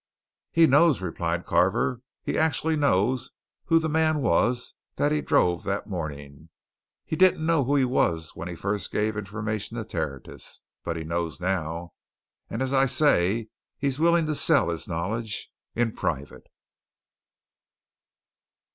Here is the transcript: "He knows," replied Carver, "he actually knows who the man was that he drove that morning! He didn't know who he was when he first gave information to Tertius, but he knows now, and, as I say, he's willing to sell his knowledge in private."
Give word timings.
"He 0.51 0.65
knows," 0.65 0.99
replied 0.99 1.45
Carver, 1.45 2.01
"he 2.23 2.35
actually 2.35 2.75
knows 2.75 3.29
who 3.65 3.77
the 3.77 3.87
man 3.87 4.23
was 4.23 4.73
that 4.95 5.11
he 5.11 5.21
drove 5.21 5.63
that 5.65 5.85
morning! 5.85 6.49
He 7.05 7.15
didn't 7.15 7.45
know 7.45 7.65
who 7.65 7.75
he 7.75 7.85
was 7.85 8.31
when 8.35 8.47
he 8.47 8.55
first 8.55 8.91
gave 8.91 9.15
information 9.15 9.77
to 9.77 9.85
Tertius, 9.85 10.63
but 10.83 10.97
he 10.97 11.03
knows 11.03 11.39
now, 11.39 11.93
and, 12.49 12.63
as 12.63 12.73
I 12.73 12.87
say, 12.87 13.49
he's 13.77 13.99
willing 13.99 14.25
to 14.25 14.33
sell 14.33 14.69
his 14.69 14.87
knowledge 14.87 15.51
in 15.75 15.91
private." 15.91 16.47